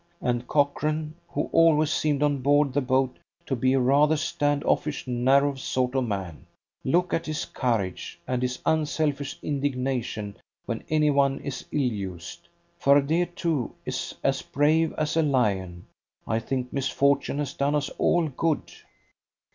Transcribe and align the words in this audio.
And 0.19 0.47
Cochrane, 0.47 1.13
who 1.27 1.47
always 1.51 1.91
seemed 1.91 2.23
on 2.23 2.39
board 2.39 2.73
the 2.73 2.81
boat 2.81 3.19
to 3.45 3.55
be 3.55 3.73
a 3.73 3.79
rather 3.79 4.17
stand 4.17 4.63
offish, 4.63 5.05
narrow 5.05 5.53
sort 5.53 5.93
of 5.93 6.07
man! 6.07 6.47
Look 6.83 7.13
at 7.13 7.27
his 7.27 7.45
courage, 7.45 8.19
and 8.27 8.41
his 8.41 8.57
unselfish 8.65 9.37
indignation 9.43 10.37
when 10.65 10.83
any 10.89 11.11
one 11.11 11.39
is 11.41 11.65
ill 11.71 11.79
used. 11.81 12.47
Fardet, 12.79 13.35
too, 13.35 13.75
is 13.85 14.15
as 14.23 14.41
brave 14.41 14.91
as 14.93 15.15
a 15.15 15.21
lion. 15.21 15.85
I 16.25 16.39
think 16.39 16.73
misfortune 16.73 17.37
has 17.37 17.53
done 17.53 17.75
us 17.75 17.89
all 17.99 18.27
good." 18.27 18.71